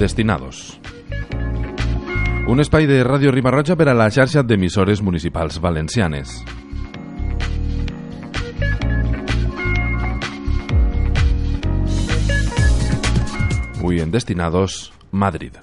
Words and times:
Destinados. 0.00 0.80
Un 2.48 2.56
espai 2.64 2.86
de 2.88 3.02
Ràdio 3.04 3.34
Ribarroja 3.34 3.76
per 3.76 3.90
a 3.92 3.94
la 3.94 4.06
xarxa 4.08 4.40
d'emissores 4.40 5.02
municipals 5.04 5.60
valencianes. 5.60 6.40
Avui 13.76 14.00
en 14.00 14.08
Destinados, 14.10 14.88
Madrid. 15.12 15.60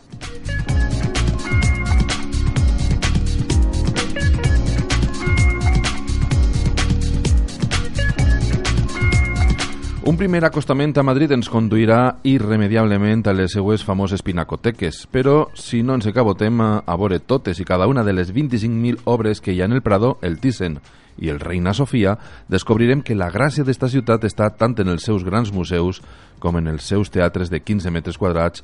Un 10.07 10.15
primer 10.15 10.39
acostament 10.47 10.93
a 10.95 11.03
Madrid 11.03 11.33
ens 11.35 11.49
conduirà 11.51 12.21
irremediablement 12.23 13.25
a 13.27 13.33
les 13.35 13.51
seues 13.57 13.81
famoses 13.83 14.21
pinacoteques, 14.23 15.01
però 15.11 15.49
si 15.51 15.81
no 15.83 15.97
ens 15.97 16.07
acabotem 16.07 16.61
a 16.63 16.95
veure 16.95 17.17
totes 17.19 17.59
i 17.59 17.65
cada 17.67 17.89
una 17.91 18.05
de 18.07 18.13
les 18.15 18.31
25.000 18.31 19.01
obres 19.03 19.43
que 19.43 19.51
hi 19.51 19.59
ha 19.59 19.67
en 19.67 19.75
el 19.75 19.83
Prado, 19.83 20.13
el 20.21 20.39
Thyssen 20.39 20.79
i 21.19 21.27
el 21.27 21.41
Reina 21.43 21.73
Sofia, 21.75 22.15
descobrirem 22.47 23.01
que 23.03 23.19
la 23.19 23.27
gràcia 23.35 23.67
d'esta 23.67 23.91
ciutat 23.91 24.23
està 24.23 24.47
tant 24.55 24.77
en 24.79 24.95
els 24.95 25.03
seus 25.03 25.27
grans 25.27 25.51
museus 25.51 25.99
com 26.39 26.55
en 26.55 26.71
els 26.71 26.87
seus 26.87 27.11
teatres 27.11 27.51
de 27.51 27.59
15 27.59 27.91
metres 27.91 28.15
quadrats 28.15 28.63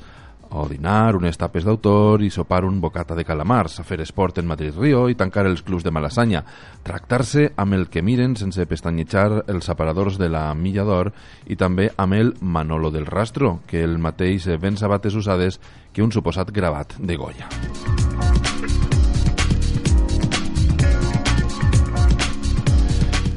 o 0.53 0.67
dinar, 0.69 1.15
unes 1.17 1.37
tapes 1.39 1.65
d'autor 1.65 2.21
i 2.23 2.29
sopar 2.31 2.63
un 2.65 2.79
bocata 2.81 3.17
de 3.17 3.25
calamars, 3.25 3.79
a 3.79 3.85
fer 3.87 3.99
esport 4.03 4.37
en 4.39 4.47
Madrid-Rio 4.49 5.07
i 5.09 5.17
tancar 5.17 5.47
els 5.49 5.65
clubs 5.65 5.83
de 5.83 5.91
Malassanya, 5.91 6.43
tractar-se 6.85 7.49
amb 7.57 7.73
el 7.77 7.87
que 7.89 8.05
miren 8.05 8.37
sense 8.37 8.67
pestanyejar 8.69 9.43
els 9.47 9.69
aparadors 9.73 10.19
de 10.21 10.29
la 10.29 10.45
Milla 10.53 10.85
d'Or 10.85 11.11
i 11.49 11.57
també 11.57 11.89
amb 11.97 12.19
el 12.19 12.33
Manolo 12.41 12.93
del 12.93 13.09
Rastro, 13.09 13.59
que 13.67 13.83
el 13.83 13.97
mateix 13.97 14.47
ven 14.61 14.77
sabates 14.77 15.15
usades 15.17 15.59
que 15.93 16.05
un 16.05 16.11
suposat 16.11 16.53
gravat 16.53 16.97
de 16.99 17.17
Goya. 17.17 17.49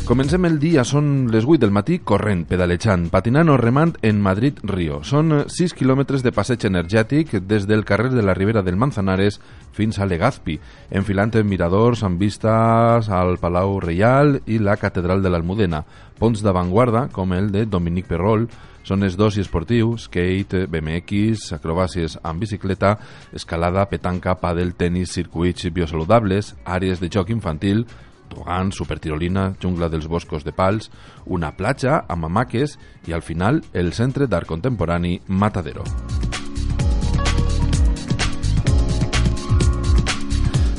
Comencem 0.07 0.45
el 0.47 0.61
dia, 0.63 0.85
són 0.87 1.33
les 1.35 1.43
8 1.43 1.59
del 1.65 1.73
matí, 1.75 1.97
corrent, 1.99 2.45
pedalejant, 2.47 3.09
patinant 3.11 3.49
o 3.51 3.57
remant 3.59 3.97
en 4.07 4.21
Madrid-Rio. 4.23 5.01
Són 5.03 5.35
6 5.51 5.75
quilòmetres 5.75 6.23
de 6.23 6.31
passeig 6.31 6.63
energètic 6.69 7.35
des 7.51 7.67
del 7.67 7.83
carrer 7.85 8.13
de 8.13 8.23
la 8.23 8.37
Ribera 8.39 8.63
del 8.63 8.79
Manzanares 8.79 9.41
fins 9.75 9.99
a 9.99 10.07
Legazpi, 10.07 10.61
enfilant 10.95 11.35
en 11.35 11.51
miradors 11.51 12.05
amb 12.07 12.23
vistes 12.23 13.11
al 13.11 13.41
Palau 13.43 13.81
Reial 13.83 14.37
i 14.47 14.61
la 14.63 14.79
Catedral 14.79 15.27
de 15.27 15.35
l'Almudena, 15.35 15.83
ponts 16.23 16.47
d'avantguarda, 16.47 17.09
com 17.11 17.35
el 17.35 17.51
de 17.51 17.67
Dominic 17.67 18.07
Perrol, 18.07 18.47
zones 18.87 19.19
d'oci 19.19 19.43
esportiu, 19.43 19.97
skate, 19.99 20.69
BMX, 20.71 21.51
acrobàcies 21.59 22.21
amb 22.23 22.47
bicicleta, 22.47 22.95
escalada, 23.35 23.89
petanca, 23.91 24.39
pàdel, 24.39 24.77
tennis, 24.79 25.19
circuits 25.19 25.67
biosaludables, 25.67 26.55
àrees 26.63 27.03
de 27.03 27.11
joc 27.11 27.35
infantil, 27.35 27.89
tobogán, 28.29 28.73
supertirolina, 28.73 29.55
jungla 29.63 29.89
dels 29.89 30.07
boscos 30.07 30.45
de 30.45 30.53
pals, 30.53 30.91
una 31.27 31.55
platja 31.57 32.05
amb 32.09 32.29
hamaques 32.29 32.79
i 33.07 33.17
al 33.17 33.23
final 33.23 33.63
el 33.73 33.93
Centre 33.93 34.27
d'Art 34.27 34.47
Contemporani 34.47 35.21
Matadero. 35.29 35.85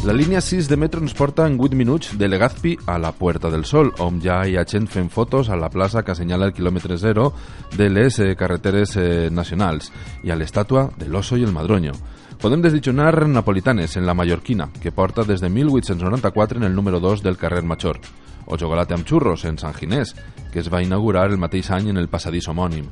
La 0.07 0.13
línia 0.13 0.39
6 0.39 0.69
de 0.69 0.77
metro 0.79 1.01
ens 1.03 1.11
porta 1.11 1.43
en 1.49 1.57
8 1.59 1.75
minuts 1.75 2.13
de 2.17 2.29
Legazpi 2.29 2.77
a 2.87 2.95
la 2.97 3.11
Puerta 3.11 3.49
del 3.51 3.65
Sol, 3.65 3.89
on 3.99 4.21
ja 4.23 4.37
hi 4.47 4.55
ha 4.55 4.63
gent 4.63 4.87
fent 4.87 5.09
fotos 5.11 5.49
a 5.49 5.57
la 5.59 5.67
plaça 5.67 5.99
que 5.99 6.13
assenyala 6.13 6.47
el 6.47 6.53
quilòmetre 6.55 6.95
zero 6.95 7.33
de 7.75 7.89
les 7.89 8.21
eh, 8.23 8.29
carreteres 8.39 8.95
eh, 8.95 9.27
nacionals 9.29 9.91
i 10.23 10.31
a 10.31 10.37
l'estàtua 10.39 10.85
de 10.95 11.09
l'oso 11.11 11.35
i 11.35 11.43
el 11.43 11.51
madroño. 11.51 11.91
Podem 12.37 12.61
desdijonar 12.61 13.27
napolitanes 13.27 13.97
en 13.97 14.05
la 14.05 14.13
mallorquina, 14.13 14.69
que 14.79 14.91
porta 14.91 15.23
des 15.23 15.41
de 15.41 15.49
1894 15.49 16.59
en 16.59 16.65
el 16.65 16.75
número 16.75 16.99
2 16.99 17.23
del 17.23 17.35
carrer 17.35 17.63
Major, 17.63 17.97
o 18.45 18.57
xocolate 18.61 18.93
amb 18.93 19.07
xurros 19.09 19.43
en 19.49 19.57
Sant 19.57 19.73
Ginés, 19.73 20.13
que 20.53 20.59
es 20.61 20.69
va 20.69 20.83
inaugurar 20.83 21.31
el 21.31 21.41
mateix 21.41 21.71
any 21.73 21.89
en 21.89 21.97
el 21.97 22.11
passadís 22.13 22.45
homònim. 22.47 22.85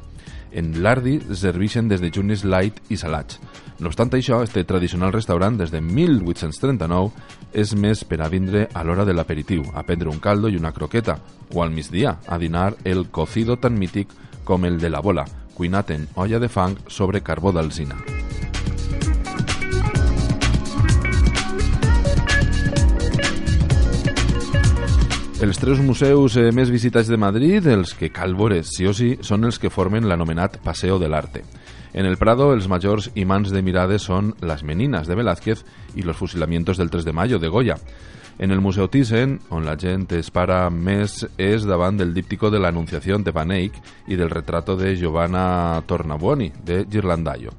En 0.52 0.72
l'Ardi 0.82 1.20
serveixen 1.38 1.86
des 1.88 2.02
de 2.02 2.10
junis 2.10 2.42
light 2.44 2.82
i 2.90 2.98
salats. 2.98 3.38
No 3.78 3.92
obstant 3.92 4.10
això, 4.18 4.42
este 4.42 4.64
tradicional 4.66 5.14
restaurant 5.14 5.62
des 5.62 5.70
de 5.70 5.82
1839 5.82 7.14
és 7.54 7.76
més 7.76 8.04
per 8.04 8.24
a 8.26 8.30
vindre 8.34 8.66
a 8.74 8.84
l'hora 8.84 9.06
de 9.06 9.14
l'aperitiu, 9.14 9.62
a 9.76 9.84
prendre 9.84 10.10
un 10.10 10.18
caldo 10.18 10.50
i 10.50 10.58
una 10.58 10.74
croqueta, 10.74 11.20
o 11.54 11.62
al 11.62 11.70
migdia, 11.70 12.18
a 12.26 12.40
dinar 12.40 12.74
el 12.84 13.12
cocido 13.12 13.60
tan 13.62 13.78
mític 13.78 14.10
com 14.44 14.66
el 14.66 14.80
de 14.80 14.90
la 14.90 15.06
bola, 15.06 15.30
cuinat 15.54 15.92
en 15.92 16.10
olla 16.16 16.40
de 16.40 16.50
fang 16.50 16.80
sobre 16.88 17.22
carbó 17.22 17.54
d'alzina. 17.54 18.15
Els 25.46 25.60
tres 25.62 25.78
museus 25.78 26.40
eh, 26.42 26.48
més 26.50 26.72
visitats 26.74 27.06
de 27.06 27.20
Madrid, 27.22 27.68
els 27.70 27.92
que 27.94 28.08
cal 28.10 28.32
veure 28.34 28.64
sí 28.66 28.88
o 28.90 28.94
sí, 28.98 29.12
són 29.22 29.46
els 29.46 29.60
que 29.62 29.70
formen 29.70 30.08
l'anomenat 30.10 30.56
Paseo 30.64 30.96
del 30.98 31.14
Arte. 31.14 31.44
En 31.94 32.08
el 32.10 32.18
Prado, 32.18 32.48
els 32.56 32.66
majors 32.66 33.12
imants 33.14 33.52
de 33.54 33.62
mirades 33.62 34.08
són 34.10 34.32
Las 34.42 34.64
Meninas 34.66 35.06
de 35.06 35.14
Velázquez 35.14 35.62
i 35.94 36.02
Los 36.02 36.18
fusilamientos 36.18 36.82
del 36.82 36.90
3 36.90 37.06
de 37.06 37.14
mayo 37.14 37.38
de 37.38 37.52
Goya. 37.54 37.76
En 38.40 38.50
el 38.50 38.60
Museu 38.60 38.88
Thyssen, 38.90 39.36
on 39.54 39.68
la 39.70 39.76
gent 39.78 40.08
es 40.18 40.32
para 40.34 40.64
més, 40.72 41.20
és 41.38 41.70
davant 41.70 42.02
del 42.02 42.16
díptico 42.16 42.50
de 42.50 42.64
l'Anunciació 42.64 43.20
de 43.22 43.36
Van 43.36 43.54
Eyck 43.54 44.10
i 44.10 44.18
del 44.18 44.34
retrato 44.34 44.74
de 44.76 44.96
Giovanna 44.98 45.78
Tornabuoni, 45.86 46.50
de 46.66 46.88
Girlandaio. 46.90 47.54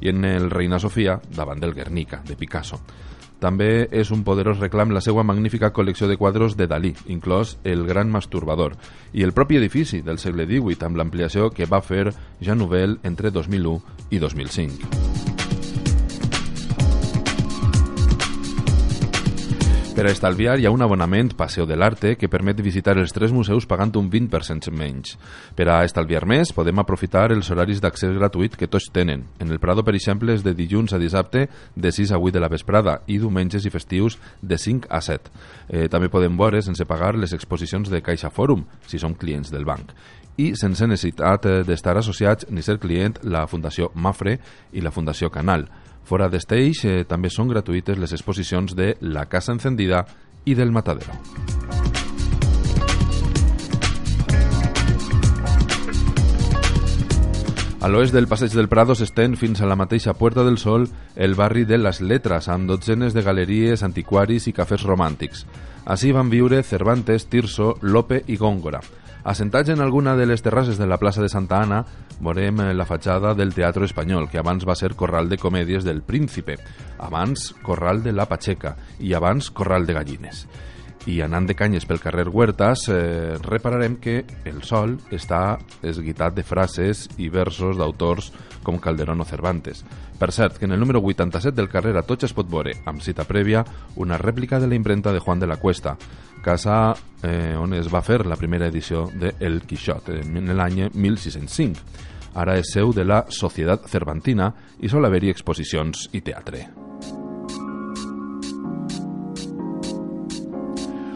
I 0.00 0.10
en 0.10 0.26
el 0.26 0.50
Reina 0.50 0.82
Sofia, 0.82 1.20
davant 1.30 1.62
del 1.62 1.78
Guernica, 1.78 2.24
de 2.26 2.34
Picasso. 2.34 2.82
També 3.40 3.88
és 3.96 4.10
un 4.12 4.20
poderós 4.22 4.60
reclam 4.60 4.92
la 4.92 5.00
seva 5.00 5.24
magnífica 5.24 5.72
col·lecció 5.72 6.10
de 6.10 6.18
quadros 6.20 6.58
de 6.60 6.68
Dalí, 6.68 6.92
inclòs 7.08 7.56
El 7.64 7.86
Gran 7.88 8.12
Masturbador, 8.12 8.76
i 9.16 9.24
el 9.24 9.32
propi 9.32 9.56
edifici 9.56 10.02
del 10.04 10.20
segle 10.20 10.44
XVIII 10.44 10.84
amb 10.86 11.00
l'ampliació 11.00 11.48
que 11.50 11.68
va 11.70 11.80
fer 11.80 12.10
Jean 12.40 12.60
Nouvel 12.60 12.98
entre 13.02 13.32
2001 13.32 13.80
i 14.10 14.20
2005. 14.20 15.29
Per 20.00 20.06
a 20.08 20.14
estalviar 20.14 20.54
hi 20.56 20.64
ha 20.64 20.70
un 20.72 20.80
abonament 20.80 21.34
Paseo 21.36 21.66
de 21.68 21.76
l'Arte 21.76 22.14
que 22.16 22.28
permet 22.32 22.62
visitar 22.64 22.94
els 22.96 23.12
tres 23.12 23.34
museus 23.36 23.66
pagant 23.68 23.90
un 24.00 24.06
20% 24.08 24.70
menys. 24.72 25.18
Per 25.52 25.66
a 25.68 25.82
estalviar 25.84 26.22
més, 26.24 26.54
podem 26.56 26.80
aprofitar 26.80 27.26
els 27.34 27.50
horaris 27.52 27.82
d'accés 27.84 28.14
gratuït 28.16 28.56
que 28.56 28.64
tots 28.64 28.86
tenen. 28.94 29.26
En 29.44 29.52
el 29.52 29.60
Prado, 29.60 29.84
per 29.84 29.92
exemple, 29.98 30.32
és 30.32 30.40
de 30.40 30.54
dilluns 30.56 30.94
a 30.96 31.00
dissabte 31.02 31.50
de 31.76 31.92
6 31.92 32.14
a 32.16 32.20
8 32.22 32.32
de 32.32 32.40
la 32.40 32.48
vesprada 32.48 32.94
i 33.12 33.18
diumenges 33.20 33.66
i 33.68 33.74
festius 33.74 34.16
de 34.40 34.56
5 34.56 34.88
a 34.88 35.02
7. 35.04 35.34
Eh, 35.68 35.84
també 35.92 36.08
podem 36.08 36.40
veure 36.40 36.64
sense 36.64 36.88
pagar 36.88 37.12
les 37.20 37.36
exposicions 37.36 37.92
de 37.92 38.00
Caixa 38.00 38.32
Fòrum, 38.32 38.64
si 38.88 38.96
som 38.96 39.12
clients 39.12 39.52
del 39.52 39.68
banc 39.68 39.92
i 40.40 40.54
sense 40.56 40.86
necessitat 40.86 41.44
eh, 41.44 41.60
d'estar 41.68 41.98
associats 42.00 42.48
ni 42.48 42.64
ser 42.64 42.78
client 42.80 43.18
la 43.22 43.44
Fundació 43.50 43.90
Mafre 43.94 44.38
i 44.72 44.80
la 44.80 44.94
Fundació 44.94 45.28
Canal. 45.28 45.66
Fora 46.04 46.28
d'esteix 46.28 46.84
eh, 46.84 46.98
també 47.08 47.30
són 47.30 47.48
gratuïtes 47.52 47.98
les 47.98 48.12
exposicions 48.16 48.74
de 48.76 48.94
La 49.00 49.26
Casa 49.30 49.52
Encendida 49.52 50.04
i 50.44 50.54
del 50.54 50.72
Matadero. 50.72 51.14
A 57.80 57.88
l'oest 57.88 58.12
del 58.12 58.26
Passeig 58.28 58.52
del 58.52 58.68
Prado 58.68 58.92
s'estén 58.92 59.38
fins 59.40 59.62
a 59.62 59.68
la 59.68 59.76
mateixa 59.76 60.12
Puerta 60.12 60.42
del 60.44 60.58
Sol 60.60 60.82
el 61.16 61.32
barri 61.32 61.62
de 61.64 61.78
Les 61.80 62.02
Letres, 62.04 62.50
amb 62.52 62.68
dotzenes 62.68 63.16
de 63.16 63.22
galeries, 63.24 63.80
antiquaris 63.86 64.50
i 64.50 64.52
cafès 64.52 64.84
romàntics. 64.84 65.46
Així 65.88 66.12
van 66.12 66.28
viure 66.28 66.60
Cervantes, 66.62 67.24
Tirso, 67.32 67.78
Lope 67.80 68.20
i 68.28 68.36
Góngora. 68.36 68.82
Assentats 69.24 69.68
en 69.68 69.80
alguna 69.80 70.16
de 70.16 70.26
les 70.26 70.42
terrasses 70.42 70.78
de 70.78 70.86
la 70.86 70.98
plaça 70.98 71.20
de 71.22 71.28
Santa 71.28 71.60
Anna, 71.60 71.84
veurem 72.20 72.62
la 72.72 72.86
fatxada 72.88 73.34
del 73.34 73.54
Teatro 73.54 73.84
Espanyol, 73.84 74.28
que 74.30 74.40
abans 74.40 74.64
va 74.68 74.76
ser 74.76 74.94
Corral 74.96 75.28
de 75.28 75.38
Comèdies 75.38 75.84
del 75.84 76.02
Príncipe, 76.02 76.56
abans 76.98 77.50
Corral 77.62 78.02
de 78.02 78.12
la 78.12 78.28
Pacheca 78.28 78.76
i 78.98 79.14
abans 79.14 79.50
Corral 79.50 79.86
de 79.86 79.96
Gallines. 79.96 80.46
I 81.08 81.22
anant 81.24 81.46
de 81.48 81.56
canyes 81.56 81.86
pel 81.88 82.00
carrer 82.00 82.28
Huertas, 82.28 82.88
eh, 82.92 83.38
repararem 83.40 83.96
que 83.96 84.24
el 84.44 84.60
sol 84.68 84.98
està 85.10 85.56
esguitat 85.82 86.34
de 86.36 86.44
frases 86.44 87.06
i 87.16 87.30
versos 87.32 87.78
d'autors 87.80 88.32
com 88.62 88.78
Calderón 88.78 89.22
o 89.22 89.24
Cervantes. 89.24 89.84
Per 90.18 90.28
cert, 90.32 90.58
que 90.58 90.66
en 90.66 90.72
el 90.72 90.80
número 90.80 91.00
87 91.00 91.56
del 91.56 91.70
carrer 91.70 91.96
Atocha 91.96 92.26
es 92.28 92.34
pot 92.36 92.50
veure, 92.50 92.74
amb 92.84 93.00
cita 93.00 93.24
prèvia, 93.24 93.64
una 93.96 94.18
rèplica 94.18 94.60
de 94.60 94.68
la 94.68 94.76
imprenta 94.76 95.12
de 95.12 95.20
Juan 95.20 95.40
de 95.40 95.48
la 95.48 95.56
Cuesta, 95.56 95.96
casa 96.44 96.94
eh, 97.22 97.56
on 97.56 97.72
es 97.74 97.88
va 97.92 98.02
fer 98.04 98.26
la 98.26 98.36
primera 98.36 98.68
edició 98.68 99.06
de 99.14 99.34
El 99.40 99.62
Quixot, 99.62 100.12
en 100.12 100.52
l'any 100.56 100.90
1605. 100.92 102.06
Ara 102.34 102.58
és 102.60 102.74
seu 102.76 102.92
de 102.94 103.04
la 103.04 103.24
Societat 103.28 103.88
Cervantina 103.90 104.52
i 104.80 104.92
sol 104.92 105.08
haver-hi 105.08 105.32
exposicions 105.32 106.08
i 106.12 106.22
teatre. 106.22 106.79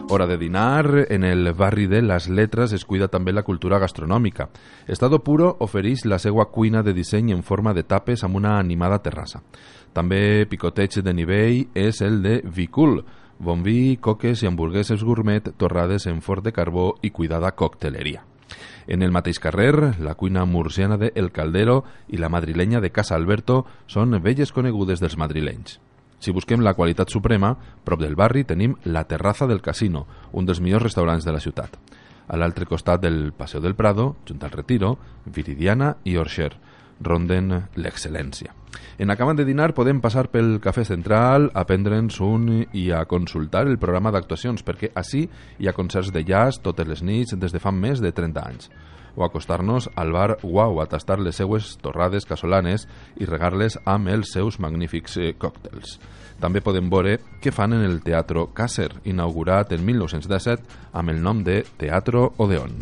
Hora 0.07 0.27
de 0.27 0.37
dinar, 0.37 1.07
en 1.09 1.23
el 1.23 1.51
barri 1.53 1.87
de 1.87 2.03
Les 2.03 2.27
Letres 2.29 2.71
es 2.73 2.85
cuida 2.85 3.07
també 3.09 3.33
la 3.33 3.41
cultura 3.41 3.79
gastronòmica. 3.81 4.51
Estado 4.87 5.23
Puro 5.23 5.55
ofereix 5.65 6.03
la 6.05 6.19
seva 6.21 6.45
cuina 6.53 6.83
de 6.85 6.93
disseny 6.93 7.31
en 7.33 7.41
forma 7.41 7.73
de 7.73 7.81
tapes 7.83 8.23
amb 8.23 8.37
una 8.37 8.59
animada 8.59 8.99
terrassa. 9.01 9.41
També 9.97 10.45
picoteig 10.45 10.99
de 11.01 11.13
nivell 11.13 11.65
és 11.73 12.03
el 12.05 12.21
de 12.21 12.35
Vicul, 12.45 13.01
bon 13.39 13.63
vi, 13.65 13.97
coques 13.97 14.43
i 14.43 14.47
hamburgueses 14.47 15.03
gourmet 15.03 15.49
torrades 15.57 16.05
en 16.05 16.21
fort 16.21 16.45
de 16.45 16.53
carbó 16.53 16.93
i 17.01 17.09
cuidada 17.09 17.55
cocteleria. 17.57 18.21
En 18.85 19.01
el 19.01 19.11
mateix 19.11 19.41
carrer, 19.41 19.95
la 19.99 20.13
cuina 20.13 20.45
murciana 20.45 20.97
de 21.01 21.11
El 21.15 21.31
Caldero 21.31 21.83
i 22.07 22.21
la 22.21 22.29
madrilenya 22.29 22.79
de 22.79 22.93
Casa 22.93 23.17
Alberto 23.17 23.63
són 23.87 24.21
velles 24.21 24.53
conegudes 24.53 25.01
dels 25.01 25.17
madrilenys. 25.17 25.79
Si 26.25 26.33
busquem 26.33 26.63
la 26.65 26.73
qualitat 26.73 27.11
suprema, 27.13 27.51
prop 27.85 27.99
del 28.01 28.15
barri 28.17 28.41
tenim 28.49 28.71
la 28.89 29.03
Terraza 29.05 29.45
del 29.45 29.61
Casino, 29.61 30.07
un 30.33 30.47
dels 30.47 30.57
millors 30.57 30.81
restaurants 30.81 31.21
de 31.21 31.33
la 31.35 31.41
ciutat. 31.43 31.75
A 32.25 32.39
l'altre 32.41 32.65
costat 32.65 33.03
del 33.03 33.29
Paseo 33.37 33.61
del 33.61 33.75
Prado, 33.77 34.15
junt 34.25 34.41
al 34.41 34.55
Retiro, 34.55 34.95
Viridiana 35.25 35.91
i 36.03 36.15
Orxer 36.17 36.49
ronden 37.05 37.53
l'excel·lència. 37.77 38.55
En 38.97 39.13
acabant 39.13 39.37
de 39.37 39.45
dinar 39.45 39.75
podem 39.77 40.01
passar 40.01 40.31
pel 40.33 40.55
Cafè 40.63 40.87
Central, 40.89 41.51
a 41.53 41.61
prendre'ns 41.69 42.17
un 42.25 42.49
i 42.73 42.87
a 42.89 43.03
consultar 43.05 43.67
el 43.69 43.77
programa 43.77 44.09
d'actuacions, 44.15 44.65
perquè 44.65 44.95
així 44.97 45.27
hi 45.59 45.69
ha 45.69 45.77
concerts 45.77 46.09
de 46.09 46.25
jazz 46.25 46.57
totes 46.57 46.89
les 46.89 47.05
nits 47.05 47.37
des 47.37 47.53
de 47.53 47.61
fa 47.61 47.69
més 47.69 48.01
de 48.01 48.09
30 48.09 48.49
anys 48.49 48.73
o 49.15 49.25
acostar-nos 49.25 49.89
al 49.95 50.11
bar 50.11 50.37
Guau 50.43 50.81
a 50.81 50.87
tastar 50.91 51.19
les 51.19 51.35
seues 51.39 51.75
torrades 51.81 52.27
casolanes 52.27 52.87
i 53.19 53.25
regar-les 53.25 53.79
amb 53.85 54.11
els 54.13 54.33
seus 54.35 54.59
magnífics 54.59 55.17
eh, 55.17 55.33
còctels. 55.39 55.99
També 56.39 56.61
podem 56.61 56.89
veure 56.91 57.17
què 57.41 57.53
fan 57.55 57.77
en 57.77 57.85
el 57.87 58.01
Teatro 58.03 58.49
Càcer, 58.55 58.91
inaugurat 59.07 59.71
en 59.71 59.85
1917 59.87 60.91
amb 60.93 61.15
el 61.15 61.23
nom 61.23 61.43
de 61.47 61.63
Teatro 61.79 62.33
Odeon. 62.37 62.75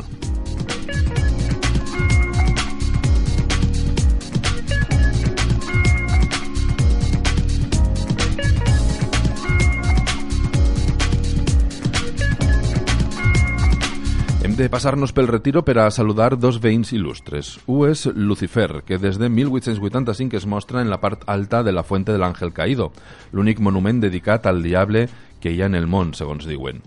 Hem 14.53 14.57
de 14.59 14.69
passar-nos 14.69 15.09
pel 15.17 15.25
retiro 15.25 15.63
per 15.65 15.79
a 15.81 15.87
saludar 15.89 16.35
dos 16.37 16.59
veïns 16.61 16.91
il·lustres. 16.93 17.55
Un 17.65 17.87
és 17.89 18.03
Lucifer, 18.13 18.83
que 18.85 18.99
des 19.01 19.17
de 19.17 19.25
1885 19.25 20.37
es 20.37 20.45
mostra 20.45 20.83
en 20.83 20.91
la 20.91 20.99
part 21.01 21.23
alta 21.25 21.63
de 21.65 21.71
la 21.73 21.81
Fuente 21.81 22.13
de 22.13 22.19
l'Àngel 22.21 22.51
Caído, 22.53 22.91
l'únic 23.31 23.57
monument 23.57 23.97
dedicat 24.03 24.45
al 24.45 24.61
diable 24.61 25.07
que 25.41 25.49
hi 25.49 25.63
ha 25.63 25.71
en 25.71 25.73
el 25.73 25.87
món, 25.89 26.13
segons 26.13 26.45
diuen. 26.45 26.83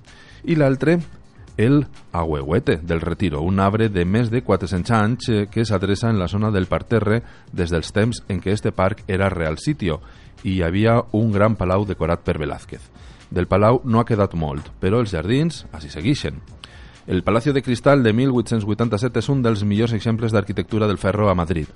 I 0.47 0.55
l'altre, 0.55 1.01
el 1.57 1.89
Ahuehuete 2.13 2.77
del 2.87 3.03
Retiro, 3.03 3.43
un 3.43 3.59
arbre 3.59 3.89
de 3.91 4.05
més 4.07 4.31
de 4.31 4.45
400 4.47 4.95
anys 5.01 5.29
eh, 5.29 5.43
que 5.51 5.67
s'adreça 5.67 6.07
en 6.07 6.21
la 6.23 6.31
zona 6.31 6.53
del 6.55 6.71
parterre 6.71 7.25
des 7.51 7.75
dels 7.75 7.91
temps 7.91 8.23
en 8.29 8.39
què 8.39 8.55
este 8.55 8.71
parc 8.71 9.03
era 9.09 9.27
real 9.35 9.59
sitio 9.59 9.99
i 10.45 10.53
hi 10.55 10.63
havia 10.63 11.01
un 11.19 11.35
gran 11.35 11.59
palau 11.59 11.83
decorat 11.83 12.23
per 12.23 12.39
Velázquez. 12.39 12.93
Del 13.27 13.51
palau 13.51 13.81
no 13.83 13.99
ha 13.99 14.07
quedat 14.07 14.39
molt, 14.39 14.71
però 14.79 15.03
els 15.03 15.11
jardins 15.11 15.65
així 15.75 15.91
segueixen. 15.91 16.39
El 17.07 17.23
Palacio 17.23 17.53
de 17.53 17.63
Cristal 17.63 18.03
de 18.03 18.13
1887 18.13 19.21
és 19.23 19.29
un 19.31 19.43
dels 19.45 19.63
millors 19.63 19.93
exemples 19.95 20.33
d'arquitectura 20.35 20.89
del 20.91 20.99
ferro 20.99 21.29
a 21.31 21.37
Madrid. 21.39 21.69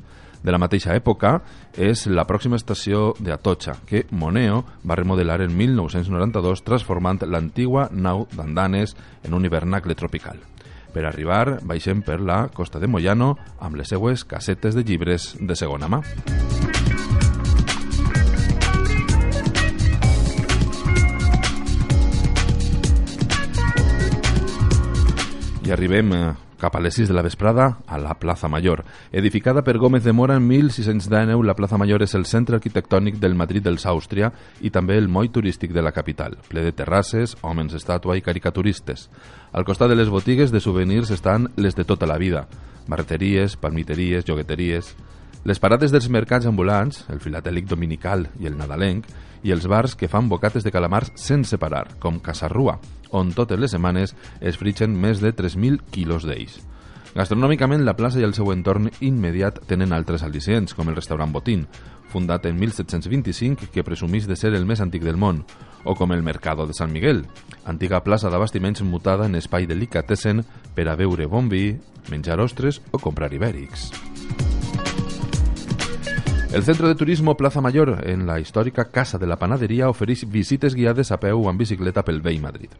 De 0.42 0.50
la 0.50 0.58
mateixa 0.58 0.96
època 0.98 1.36
és 1.78 2.08
la 2.10 2.24
pròxima 2.26 2.58
estació 2.58 3.12
de 3.20 3.30
Atocha, 3.30 3.76
que 3.86 4.06
Moneo 4.10 4.64
va 4.82 4.98
remodelar 4.98 5.38
en 5.44 5.54
1992 5.56 6.64
transformant 6.66 7.22
l'antigua 7.22 7.86
nau 7.92 8.26
d'andanes 8.34 8.96
en 9.22 9.38
un 9.38 9.46
hivernacle 9.46 9.94
tropical. 9.94 10.42
Per 10.90 11.06
arribar, 11.06 11.60
baixem 11.62 12.02
per 12.02 12.18
la 12.18 12.48
costa 12.50 12.82
de 12.82 12.90
Moyano 12.90 13.36
amb 13.60 13.78
les 13.78 13.94
seues 13.94 14.26
casetes 14.26 14.74
de 14.74 14.82
llibres 14.82 15.36
de 15.38 15.54
segona 15.54 15.86
mà. 15.86 16.02
I 25.70 25.72
arribem 25.72 26.08
eh, 26.12 26.32
cap 26.58 26.74
a 26.74 26.80
les 26.82 26.96
6 26.98 27.06
de 27.06 27.14
la 27.14 27.22
vesprada 27.22 27.78
a 27.86 27.96
la 27.96 28.16
Plaza 28.18 28.48
Mayor. 28.48 28.80
Edificada 29.12 29.62
per 29.62 29.78
Gómez 29.78 30.02
de 30.02 30.12
Mora 30.12 30.34
en 30.34 30.48
1619, 30.48 31.46
la 31.46 31.54
Plaza 31.54 31.78
Mayor 31.78 32.02
és 32.02 32.16
el 32.18 32.26
centre 32.26 32.58
arquitectònic 32.58 33.20
del 33.22 33.36
Madrid 33.38 33.62
dels 33.62 33.86
Àustria 33.86 34.32
i 34.60 34.72
també 34.74 34.96
el 34.98 35.06
moll 35.06 35.30
turístic 35.30 35.70
de 35.70 35.84
la 35.86 35.92
capital, 35.94 36.34
ple 36.48 36.64
de 36.66 36.72
terrasses, 36.74 37.36
homes 37.46 37.76
estàtua 37.78 38.16
i 38.18 38.24
caricaturistes. 38.26 39.06
Al 39.52 39.62
costat 39.62 39.94
de 39.94 40.00
les 40.00 40.10
botigues 40.10 40.50
de 40.50 40.58
souvenirs 40.58 41.14
estan 41.14 41.52
les 41.54 41.78
de 41.78 41.86
tota 41.86 42.10
la 42.10 42.18
vida, 42.18 42.48
barreteries, 42.88 43.54
palmiteries, 43.54 44.26
jogueteries... 44.26 44.96
Les 45.44 45.56
parades 45.56 45.88
dels 45.88 46.10
mercats 46.12 46.44
ambulants, 46.44 47.06
el 47.08 47.20
filatèlic 47.24 47.68
dominical 47.68 48.26
i 48.40 48.48
el 48.50 48.58
nadalenc, 48.58 49.06
i 49.42 49.54
els 49.54 49.64
bars 49.64 49.94
que 49.96 50.08
fan 50.08 50.28
bocates 50.28 50.66
de 50.66 50.72
calamars 50.72 51.14
sense 51.16 51.56
parar, 51.56 51.86
com 51.98 52.18
Casarrua, 52.20 52.76
on 53.16 53.32
totes 53.32 53.58
les 53.58 53.72
setmanes 53.72 54.12
es 54.40 54.58
fritxen 54.60 54.92
més 54.92 55.22
de 55.24 55.32
3.000 55.32 55.80
quilos 55.90 56.26
d'ells. 56.28 56.58
Gastronòmicament, 57.14 57.82
la 57.82 57.96
plaça 57.96 58.20
i 58.20 58.26
el 58.26 58.36
seu 58.36 58.52
entorn 58.52 58.90
immediat 59.00 59.62
tenen 59.66 59.96
altres 59.96 60.22
al·licients, 60.22 60.76
com 60.76 60.92
el 60.92 60.98
restaurant 61.00 61.32
Botín, 61.32 61.64
fundat 62.12 62.44
en 62.46 62.60
1725 62.60 63.70
que 63.72 63.86
presumís 63.86 64.28
de 64.28 64.36
ser 64.36 64.52
el 64.54 64.68
més 64.68 64.84
antic 64.84 65.02
del 65.08 65.18
món, 65.18 65.42
o 65.88 65.96
com 65.96 66.12
el 66.12 66.22
Mercado 66.22 66.68
de 66.68 66.76
Sant 66.76 66.92
Miguel, 66.92 67.24
antiga 67.64 68.04
plaça 68.04 68.28
d'abastiments 68.28 68.84
mutada 68.84 69.26
en 69.26 69.40
espai 69.40 69.66
delicatessen 69.66 70.44
per 70.76 70.90
a 70.90 71.00
beure 71.00 71.26
bon 71.26 71.48
vi, 71.48 71.80
menjar 72.12 72.38
ostres 72.44 72.82
o 72.92 73.00
comprar 73.00 73.32
ibèrics. 73.32 74.09
El 76.52 76.64
Centro 76.64 76.88
de 76.88 76.96
Turismo 76.96 77.36
Plaza 77.36 77.60
Mayor, 77.60 78.02
en 78.08 78.26
la 78.26 78.40
històrica 78.40 78.86
Casa 78.90 79.18
de 79.18 79.26
la 79.30 79.36
Panaderia, 79.38 79.86
ofereix 79.86 80.24
visites 80.26 80.74
guiades 80.74 81.12
a 81.14 81.20
peu 81.22 81.44
o 81.44 81.46
amb 81.46 81.62
bicicleta 81.62 82.02
pel 82.02 82.18
vell 82.24 82.40
Madrid. 82.42 82.72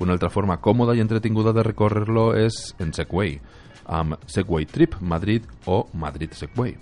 Una 0.00 0.14
altra 0.16 0.30
forma 0.32 0.56
còmoda 0.64 0.94
i 0.96 1.02
entretinguda 1.04 1.52
de 1.52 1.66
recórrer-lo 1.66 2.30
és 2.40 2.72
en 2.80 2.94
Segway, 2.96 3.34
amb 3.84 4.16
Segway 4.24 4.64
Trip 4.64 4.96
Madrid 5.04 5.44
o 5.66 5.82
Madrid 5.92 6.32
Segway. 6.32 6.78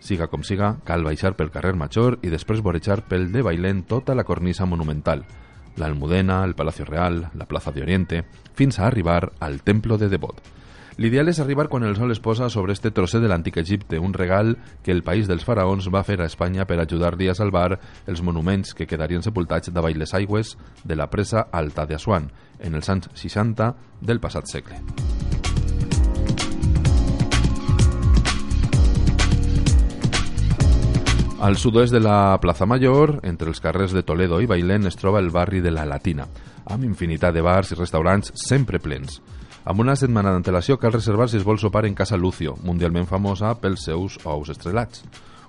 Siga 0.00 0.30
com 0.32 0.40
siga, 0.40 0.78
cal 0.88 1.04
baixar 1.04 1.34
pel 1.36 1.52
carrer 1.52 1.76
Major 1.76 2.16
i 2.24 2.32
després 2.32 2.64
vorejar 2.64 3.02
pel 3.04 3.28
de 3.28 3.44
Bailén 3.44 3.84
tota 3.84 4.16
la 4.16 4.24
cornisa 4.24 4.64
monumental, 4.64 5.26
l'Almudena, 5.76 6.46
el 6.48 6.56
Palacio 6.56 6.88
Real, 6.88 7.26
la 7.34 7.44
Plaza 7.44 7.76
de 7.76 7.84
Oriente, 7.84 8.24
fins 8.54 8.80
a 8.80 8.86
arribar 8.86 9.34
al 9.38 9.60
Templo 9.60 9.98
de 10.00 10.08
Devot. 10.08 10.40
L'ideal 10.94 11.26
és 11.26 11.40
arribar 11.42 11.66
quan 11.66 11.82
el 11.82 11.96
sol 11.98 12.12
es 12.14 12.20
posa 12.22 12.46
sobre 12.54 12.72
este 12.72 12.92
trosser 12.94 13.18
de 13.18 13.26
l'antic 13.26 13.56
Egipte, 13.58 13.98
un 13.98 14.12
regal 14.14 14.52
que 14.86 14.92
el 14.94 15.02
país 15.02 15.26
dels 15.26 15.42
faraons 15.42 15.88
va 15.90 16.04
fer 16.06 16.20
a 16.20 16.28
Espanya 16.30 16.68
per 16.70 16.78
ajudar-li 16.78 17.26
a 17.28 17.34
salvar 17.34 17.80
els 18.06 18.22
monuments 18.22 18.76
que 18.78 18.86
quedarien 18.86 19.24
sepultats 19.26 19.74
davall 19.74 19.98
les 19.98 20.14
aigües 20.14 20.54
de 20.84 20.94
la 20.94 21.08
presa 21.10 21.48
alta 21.50 21.86
de 21.90 21.98
Assuan, 21.98 22.30
en 22.60 22.78
els 22.78 22.88
anys 22.94 23.10
60 23.10 23.72
del 24.06 24.22
passat 24.22 24.46
segle. 24.46 24.78
Al 31.42 31.58
sud-oest 31.58 31.92
de 31.92 32.00
la 32.00 32.38
Plaza 32.40 32.70
Mayor, 32.70 33.18
entre 33.26 33.50
els 33.50 33.58
carrers 33.60 33.92
de 33.92 34.06
Toledo 34.06 34.38
i 34.40 34.46
Bailén, 34.46 34.86
es 34.86 34.96
troba 34.96 35.18
el 35.18 35.34
barri 35.34 35.58
de 35.60 35.74
la 35.74 35.84
Latina, 35.84 36.30
amb 36.70 36.86
infinitat 36.86 37.34
de 37.34 37.42
bars 37.42 37.74
i 37.74 37.82
restaurants 37.82 38.30
sempre 38.46 38.78
plens. 38.78 39.18
Amb 39.64 39.80
una 39.80 39.94
setmana 39.96 40.34
d'antelació 40.34 40.76
cal 40.76 40.92
reservar 40.92 41.30
si 41.32 41.38
es 41.38 41.44
vol 41.44 41.58
sopar 41.58 41.86
en 41.88 41.94
Casa 41.96 42.18
Lucio, 42.20 42.52
mundialment 42.68 43.06
famosa 43.08 43.54
pels 43.62 43.86
seus 43.88 44.18
ous 44.28 44.50
estrelats. 44.52 45.04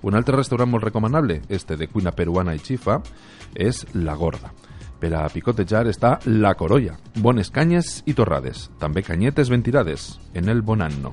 Un 0.08 0.16
altre 0.16 0.38
restaurant 0.38 0.70
molt 0.72 0.84
recomanable, 0.84 1.42
este 1.48 1.76
de 1.76 1.88
cuina 1.92 2.14
peruana 2.16 2.54
i 2.56 2.62
xifa, 2.64 3.02
és 3.52 3.84
La 3.92 4.16
Gorda. 4.16 4.54
Per 4.96 5.12
a 5.12 5.26
picotejar 5.28 5.84
està 5.92 6.16
la 6.24 6.54
corolla, 6.56 6.96
bones 7.20 7.52
canyes 7.52 8.00
i 8.06 8.16
torrades, 8.16 8.70
també 8.80 9.04
canyetes 9.04 9.52
ventilades, 9.52 10.14
en 10.32 10.48
el 10.48 10.64
Bonanno. 10.64 11.12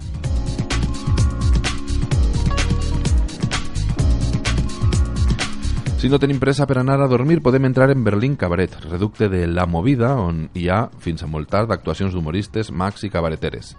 Si 6.04 6.10
no 6.12 6.18
tenim 6.20 6.36
pressa 6.36 6.66
per 6.68 6.76
anar 6.82 6.98
a 7.00 7.06
dormir, 7.08 7.38
podem 7.40 7.64
entrar 7.64 7.86
en 7.94 8.02
Berlín 8.04 8.34
Cabaret, 8.36 8.74
reducte 8.92 9.30
de 9.32 9.46
La 9.48 9.64
Movida, 9.66 10.10
on 10.20 10.50
hi 10.52 10.66
ha, 10.68 10.90
fins 11.00 11.24
a 11.24 11.30
molt 11.32 11.48
tard, 11.48 11.72
actuacions 11.72 12.12
d'humoristes, 12.12 12.74
mags 12.76 13.06
i 13.08 13.10
cabareteres. 13.10 13.70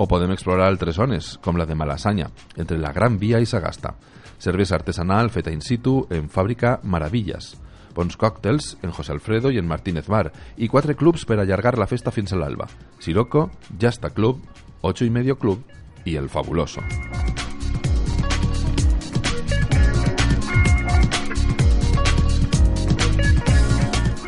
O 0.00 0.06
podem 0.08 0.32
explorar 0.32 0.70
altres 0.70 0.96
zones, 0.96 1.34
com 1.44 1.60
la 1.60 1.66
de 1.68 1.76
Malassanya, 1.76 2.30
entre 2.56 2.78
la 2.80 2.94
Gran 2.96 3.18
Via 3.20 3.42
i 3.44 3.50
Sagasta. 3.50 3.92
Cervesa 4.40 4.78
artesanal 4.78 5.28
feta 5.28 5.52
in 5.52 5.60
situ 5.60 5.98
en 6.08 6.30
fàbrica 6.32 6.78
Maravillas. 6.82 7.58
Bons 7.92 8.16
còctels 8.16 8.78
en 8.80 8.96
José 8.96 9.12
Alfredo 9.12 9.52
i 9.52 9.60
en 9.60 9.68
Martínez 9.68 10.08
Bar. 10.08 10.30
I 10.56 10.72
quatre 10.72 10.96
clubs 10.96 11.28
per 11.28 11.42
allargar 11.42 11.76
la 11.76 11.90
festa 11.92 12.08
fins 12.08 12.32
a 12.32 12.40
l'alba. 12.40 12.70
Siroco, 13.04 13.50
Jasta 13.78 14.14
Club, 14.16 14.40
Ocho 14.80 15.04
y 15.04 15.10
Medio 15.10 15.36
Club 15.36 15.60
i 16.06 16.16
El 16.16 16.30
Fabuloso. 16.30 16.80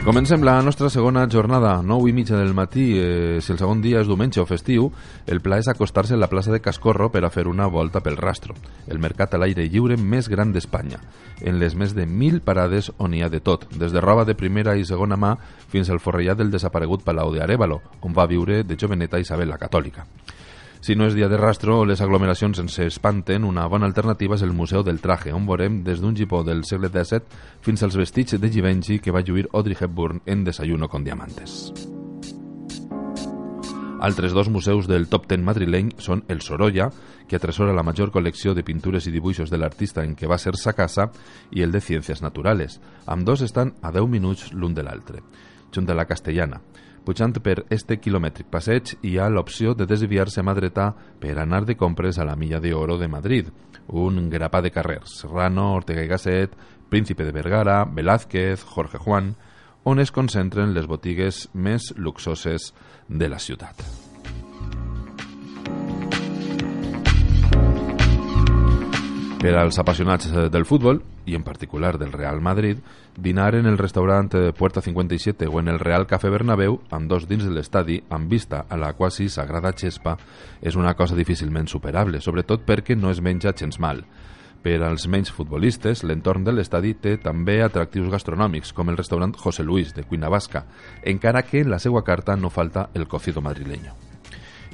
Comencem 0.09 0.41
la 0.43 0.62
nostra 0.62 0.88
segona 0.88 1.27
jornada, 1.29 1.83
9 1.85 2.09
i 2.09 2.15
mitja 2.15 2.38
del 2.38 2.55
matí. 2.55 2.95
Eh, 2.97 3.43
si 3.45 3.53
el 3.53 3.59
segon 3.61 3.83
dia 3.85 4.00
és 4.00 4.09
diumenge 4.09 4.41
o 4.41 4.47
festiu, 4.49 4.87
el 5.29 5.43
pla 5.45 5.59
és 5.61 5.69
acostar-se 5.69 6.17
a 6.17 6.21
la 6.23 6.31
plaça 6.33 6.49
de 6.49 6.62
Cascorro 6.65 7.11
per 7.12 7.27
a 7.27 7.29
fer 7.29 7.45
una 7.45 7.67
volta 7.69 8.00
pel 8.00 8.17
rastro, 8.17 8.57
el 8.88 9.03
mercat 9.05 9.37
a 9.37 9.43
l'aire 9.43 9.69
lliure 9.69 9.99
més 10.00 10.31
gran 10.33 10.55
d'Espanya, 10.55 11.03
en 11.45 11.61
les 11.61 11.77
més 11.77 11.93
de 11.93 12.09
1.000 12.09 12.41
parades 12.41 12.88
on 12.97 13.12
hi 13.12 13.21
ha 13.21 13.29
de 13.29 13.43
tot, 13.45 13.69
des 13.77 13.93
de 13.93 14.00
roba 14.00 14.25
de 14.25 14.33
primera 14.33 14.79
i 14.81 14.88
segona 14.88 15.21
mà 15.21 15.35
fins 15.69 15.93
al 15.93 16.00
forrellat 16.00 16.41
del 16.41 16.57
desaparegut 16.57 17.05
Palau 17.05 17.35
de 17.37 17.45
Arevalo, 17.45 17.83
on 18.00 18.17
va 18.17 18.31
viure 18.33 18.62
de 18.65 18.81
joveneta 18.81 19.21
Isabel 19.21 19.53
la 19.53 19.61
Catòlica. 19.61 20.09
Si 20.80 20.94
no 20.94 21.08
és 21.08 21.16
dia 21.18 21.28
de 21.28 21.37
rastro 21.37 21.80
o 21.80 21.87
les 21.88 22.00
aglomeracions 22.00 22.61
ens 22.62 22.78
espanten, 22.85 23.44
una 23.44 23.66
bona 23.66 23.88
alternativa 23.90 24.38
és 24.38 24.44
el 24.47 24.54
Museu 24.54 24.85
del 24.87 25.02
Traje, 25.02 25.35
on 25.35 25.47
veurem 25.49 25.82
des 25.85 26.00
d'un 26.00 26.14
gipó 26.16 26.44
del 26.47 26.64
segle 26.64 26.88
XVII 26.92 27.26
fins 27.66 27.82
als 27.82 27.99
vestits 27.99 28.38
de 28.38 28.50
Givenchy 28.50 29.00
que 29.02 29.14
va 29.14 29.25
lluir 29.26 29.49
Audrey 29.52 29.76
Hepburn 29.78 30.23
en 30.26 30.44
Desayuno 30.44 30.88
con 30.88 31.04
Diamantes. 31.04 31.73
Altres 34.00 34.32
dos 34.32 34.49
museus 34.49 34.87
del 34.87 35.08
top 35.11 35.26
ten 35.26 35.42
madrileny 35.42 35.90
són 35.99 36.23
el 36.30 36.38
Sorolla, 36.40 36.87
que 37.26 37.35
atresora 37.37 37.75
la 37.75 37.82
major 37.82 38.12
col·lecció 38.14 38.54
de 38.54 38.62
pintures 38.62 39.08
i 39.11 39.12
dibuixos 39.12 39.50
de 39.50 39.58
l'artista 39.58 40.04
en 40.06 40.14
què 40.14 40.30
va 40.30 40.38
ser 40.38 40.54
sa 40.54 40.73
casa, 40.78 41.08
i 41.50 41.66
el 41.66 41.75
de 41.75 41.82
Ciències 41.82 42.23
Naturales. 42.23 42.78
Amb 43.06 43.26
dos 43.26 43.42
estan 43.42 43.75
a 43.82 43.90
10 43.90 44.06
minuts 44.06 44.52
l'un 44.54 44.78
de 44.78 44.87
l'altre. 44.87 45.25
Junt 45.75 45.90
a 45.90 45.99
la 45.99 46.06
Castellana. 46.06 46.62
Pujant 47.09 47.33
per 47.41 47.62
este 47.73 47.97
quilomètric 47.97 48.50
passeig 48.53 48.91
hi 49.00 49.15
ha 49.17 49.31
l'opció 49.33 49.71
de 49.73 49.87
desviar-se 49.88 50.43
a 50.43 50.45
mà 50.45 50.53
dreta 50.53 50.91
per 51.23 51.38
anar 51.41 51.62
de 51.65 51.73
compres 51.81 52.19
a 52.21 52.27
la 52.29 52.35
Milla 52.37 52.59
de 52.61 52.75
Oro 52.77 52.99
de 53.00 53.09
Madrid, 53.09 53.47
un 53.88 54.27
grapà 54.29 54.61
de 54.61 54.69
carrers, 54.75 55.15
Serrano, 55.23 55.73
Ortega 55.79 56.05
y 56.05 56.11
Gasset, 56.11 56.53
Príncipe 56.91 57.25
de 57.25 57.33
Vergara, 57.33 57.87
Velázquez, 57.87 58.62
Jorge 58.62 58.99
Juan, 58.99 59.37
on 59.85 60.05
es 60.05 60.12
concentren 60.12 60.77
les 60.77 60.85
botigues 60.85 61.47
més 61.55 61.95
luxoses 61.97 62.75
de 63.09 63.33
la 63.33 63.41
ciutat. 63.41 63.98
Per 69.38 69.52
als 69.54 69.76
apassionats 69.78 70.26
eh, 70.33 70.49
del 70.50 70.64
futbol, 70.66 70.99
i 71.25 71.37
en 71.38 71.45
particular 71.47 71.92
del 71.97 72.11
Real 72.11 72.40
Madrid, 72.42 72.80
dinar 73.14 73.54
en 73.54 73.66
el 73.71 73.78
restaurant 73.78 74.33
eh, 74.35 74.52
Puerta 74.52 74.80
57 74.83 75.47
o 75.47 75.61
en 75.61 75.68
el 75.68 75.78
Real 75.78 76.09
Café 76.11 76.28
Bernabéu, 76.28 76.80
amb 76.90 77.07
dos 77.07 77.28
dins 77.30 77.47
de 77.47 77.52
l'estadi, 77.54 78.00
amb 78.11 78.26
vista 78.26 78.64
a 78.68 78.76
la 78.76 78.90
quasi 78.99 79.28
sagrada 79.30 79.71
xespa, 79.78 80.16
és 80.61 80.75
una 80.75 80.97
cosa 80.99 81.14
difícilment 81.14 81.71
superable, 81.71 82.18
sobretot 82.18 82.66
perquè 82.66 82.99
no 82.99 83.14
es 83.14 83.23
menja 83.23 83.54
gens 83.54 83.78
mal. 83.78 84.02
Per 84.66 84.75
als 84.83 85.07
menys 85.07 85.30
futbolistes, 85.30 86.02
l'entorn 86.02 86.42
de 86.42 86.57
l'estadi 86.57 86.97
té 86.99 87.14
també 87.23 87.61
atractius 87.62 88.11
gastronòmics, 88.11 88.75
com 88.75 88.90
el 88.90 88.99
restaurant 88.99 89.38
José 89.38 89.62
Luis, 89.62 89.95
de 89.95 90.02
cuina 90.02 90.35
basca, 90.35 90.66
encara 91.07 91.47
que 91.47 91.62
en 91.62 91.71
la 91.71 91.78
seva 91.78 92.02
carta 92.02 92.35
no 92.35 92.50
falta 92.50 92.90
el 92.95 93.07
cocido 93.07 93.40
madrileño 93.40 94.08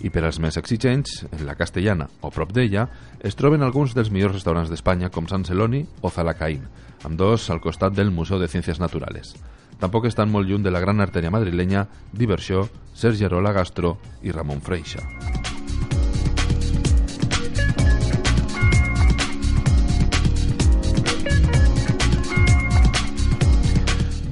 i 0.02 0.10
per 0.10 0.24
als 0.24 0.40
més 0.42 0.58
exigents, 0.60 1.22
en 1.30 1.44
la 1.46 1.56
Castellana 1.58 2.08
o 2.20 2.30
prop 2.34 2.52
d'ella, 2.52 2.88
es 3.20 3.38
troben 3.38 3.62
alguns 3.62 3.94
dels 3.94 4.10
millors 4.10 4.34
restaurants 4.34 4.72
d'Espanya 4.72 5.10
com 5.14 5.28
Sant 5.30 5.46
Celoni 5.46 5.84
o 6.02 6.10
Zalacaín, 6.10 6.66
amb 7.04 7.18
dos 7.20 7.50
al 7.50 7.62
costat 7.62 7.94
del 7.94 8.10
Museu 8.10 8.42
de 8.42 8.50
Ciències 8.50 8.80
Naturales. 8.82 9.34
Tampoc 9.80 10.06
estan 10.10 10.30
molt 10.30 10.48
lluny 10.48 10.62
de 10.64 10.72
la 10.74 10.82
gran 10.82 11.02
artèria 11.04 11.32
madrilenya 11.34 11.88
Diversió, 12.12 12.68
Sergi 12.94 13.26
Arola 13.26 13.52
Gastro 13.52 13.98
i 14.22 14.32
Ramon 14.34 14.62
Freixa. 14.62 15.53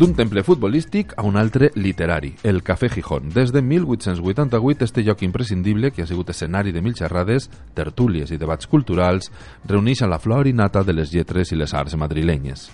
D'un 0.03 0.17
temple 0.19 0.43
futbolístic 0.43 1.13
a 1.15 1.23
un 1.23 1.37
altre 1.39 1.69
literari, 1.79 2.33
el 2.43 2.65
Cafè 2.67 2.89
Gijón. 2.91 3.29
Des 3.31 3.53
de 3.55 3.61
1888, 3.63 4.83
este 4.85 5.05
lloc 5.05 5.23
imprescindible, 5.23 5.93
que 5.93 6.03
ha 6.03 6.09
sigut 6.11 6.33
escenari 6.33 6.73
de 6.75 6.83
mil 6.83 6.97
xerrades, 6.99 7.47
tertúlies 7.77 8.33
i 8.35 8.39
debats 8.41 8.67
culturals, 8.67 9.31
reuneix 9.63 10.03
a 10.03 10.09
la 10.11 10.19
flor 10.19 10.51
i 10.51 10.57
nata 10.59 10.83
de 10.83 10.97
les 10.99 11.15
lletres 11.15 11.53
i 11.53 11.61
les 11.61 11.71
arts 11.71 11.95
madrilenyes. 11.95 12.67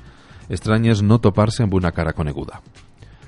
Estrany 0.49 0.89
és 0.89 1.05
no 1.05 1.21
topar-se 1.21 1.67
amb 1.67 1.77
una 1.77 1.93
cara 1.93 2.17
coneguda. 2.17 2.63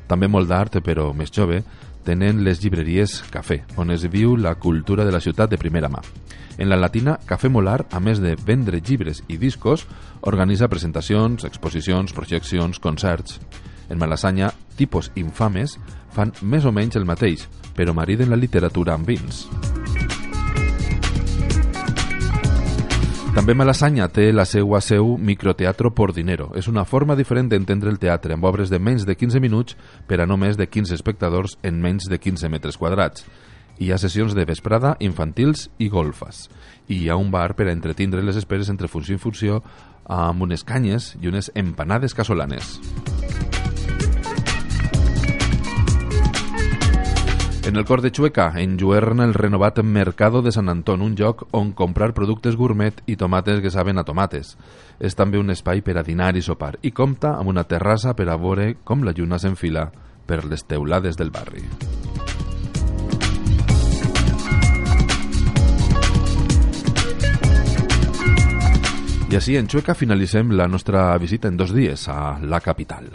També 0.09 0.33
molt 0.33 0.49
d'art, 0.49 0.81
però 0.81 1.11
més 1.13 1.29
jove, 1.29 1.61
tenen 2.03 2.41
les 2.41 2.65
llibreries 2.65 3.21
Cafè, 3.29 3.67
on 3.77 3.93
es 3.93 4.09
viu 4.09 4.33
la 4.33 4.55
cultura 4.55 5.05
de 5.05 5.13
la 5.13 5.21
ciutat 5.21 5.53
de 5.53 5.61
primera 5.61 5.93
mà. 5.93 6.01
En 6.57 6.73
la 6.73 6.81
latina, 6.81 7.19
Cafè 7.29 7.53
Molar, 7.53 7.83
a 7.93 8.01
més 8.01 8.17
de 8.25 8.33
vendre 8.41 8.81
llibres 8.81 9.21
i 9.29 9.37
discos, 9.37 9.85
organitza 10.23 10.73
presentacions, 10.73 11.45
exposicions, 11.45 12.17
projeccions, 12.17 12.81
concerts... 12.81 13.43
En 13.91 13.99
Malassanya, 13.99 14.53
tipus 14.79 15.11
infames 15.19 15.77
fan 16.15 16.33
més 16.43 16.65
o 16.65 16.73
menys 16.73 16.97
el 16.97 17.05
mateix, 17.07 17.49
però 17.77 17.93
mariden 17.95 18.31
la 18.31 18.39
literatura 18.39 18.95
amb 18.95 19.11
vins. 19.11 19.45
També 23.31 23.55
Malassanya 23.55 24.09
té 24.11 24.33
la 24.35 24.43
seua 24.45 24.81
seu 24.83 25.13
Microteatro 25.17 25.93
por 25.95 26.11
Dinero. 26.13 26.49
És 26.59 26.67
una 26.67 26.83
forma 26.85 27.15
diferent 27.15 27.47
d'entendre 27.49 27.91
el 27.93 28.01
teatre, 28.03 28.35
amb 28.35 28.45
obres 28.45 28.73
de 28.73 28.81
menys 28.83 29.07
de 29.07 29.15
15 29.15 29.39
minuts 29.41 29.77
per 30.11 30.19
a 30.21 30.27
no 30.27 30.35
més 30.37 30.59
de 30.59 30.67
15 30.67 30.97
espectadors 30.99 31.55
en 31.63 31.79
menys 31.81 32.09
de 32.11 32.19
15 32.19 32.51
metres 32.51 32.77
quadrats. 32.77 33.23
Hi 33.79 33.93
ha 33.93 34.01
sessions 34.03 34.35
de 34.35 34.45
vesprada, 34.45 34.97
infantils 34.99 35.69
i 35.79 35.89
golfes. 35.89 36.49
I 36.89 37.05
hi 37.05 37.09
ha 37.09 37.17
un 37.17 37.31
bar 37.31 37.55
per 37.55 37.69
a 37.69 37.73
entretindre 37.73 38.27
les 38.27 38.37
esperes 38.37 38.69
entre 38.69 38.91
funció 38.91 39.15
i 39.15 39.23
funció 39.23 39.63
amb 40.11 40.43
unes 40.43 40.67
canyes 40.67 41.15
i 41.23 41.31
unes 41.31 41.53
empanades 41.55 42.19
casolanes. 42.19 42.81
En 47.71 47.77
el 47.77 47.85
cor 47.85 48.03
de 48.03 48.11
Chueca, 48.11 48.53
enjuerna 48.57 49.23
el 49.23 49.33
renovat 49.33 49.79
Mercado 49.85 50.43
de 50.43 50.51
Sant 50.51 50.69
Anton, 50.69 51.03
un 51.03 51.15
lloc 51.15 51.45
on 51.55 51.69
comprar 51.71 52.09
productes 52.17 52.57
gourmet 52.59 52.97
i 53.07 53.15
tomates 53.15 53.61
que 53.63 53.71
saben 53.71 53.95
a 53.97 54.03
tomates. 54.03 54.57
És 54.99 55.15
també 55.15 55.39
un 55.39 55.55
espai 55.55 55.79
per 55.79 55.95
a 55.95 56.03
dinar 56.03 56.33
i 56.35 56.43
sopar 56.43 56.81
i 56.83 56.91
compta 56.91 57.37
amb 57.37 57.53
una 57.53 57.63
terrassa 57.71 58.17
per 58.19 58.27
a 58.27 58.35
veure 58.35 58.73
com 58.83 59.05
la 59.07 59.15
lluna 59.15 59.39
s'enfila 59.39 59.85
per 60.27 60.41
les 60.51 60.67
teulades 60.67 61.15
del 61.15 61.31
barri. 61.31 61.63
I 69.31 69.39
així 69.39 69.55
en 69.63 69.71
Chueca 69.71 69.95
finalitzem 69.95 70.51
la 70.59 70.67
nostra 70.67 71.15
visita 71.23 71.47
en 71.47 71.57
dos 71.57 71.71
dies 71.71 72.09
a 72.11 72.41
la 72.43 72.59
capital. 72.59 73.15